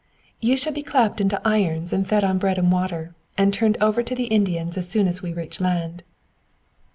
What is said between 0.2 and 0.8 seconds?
"You shall